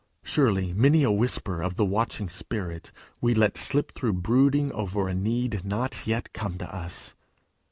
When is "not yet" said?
5.63-6.33